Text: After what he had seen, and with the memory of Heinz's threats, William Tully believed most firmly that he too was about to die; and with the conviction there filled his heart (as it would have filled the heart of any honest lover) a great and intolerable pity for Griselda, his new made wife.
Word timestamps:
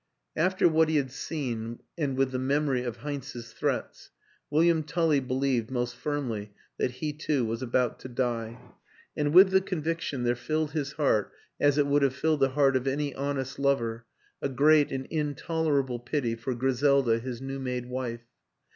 After 0.35 0.67
what 0.67 0.89
he 0.89 0.95
had 0.95 1.11
seen, 1.11 1.77
and 1.95 2.17
with 2.17 2.31
the 2.31 2.39
memory 2.39 2.81
of 2.81 2.97
Heinz's 3.05 3.53
threats, 3.53 4.09
William 4.49 4.81
Tully 4.81 5.19
believed 5.19 5.69
most 5.69 5.95
firmly 5.95 6.49
that 6.79 6.89
he 7.03 7.13
too 7.13 7.45
was 7.45 7.61
about 7.61 7.99
to 7.99 8.07
die; 8.09 8.57
and 9.15 9.31
with 9.31 9.51
the 9.51 9.61
conviction 9.61 10.23
there 10.23 10.35
filled 10.35 10.71
his 10.71 10.93
heart 10.93 11.31
(as 11.59 11.77
it 11.77 11.85
would 11.85 12.01
have 12.01 12.15
filled 12.15 12.39
the 12.39 12.49
heart 12.57 12.75
of 12.75 12.87
any 12.87 13.13
honest 13.13 13.59
lover) 13.59 14.07
a 14.41 14.49
great 14.49 14.91
and 14.91 15.05
intolerable 15.11 15.99
pity 15.99 16.33
for 16.33 16.55
Griselda, 16.55 17.19
his 17.19 17.39
new 17.39 17.59
made 17.59 17.85
wife. 17.85 18.25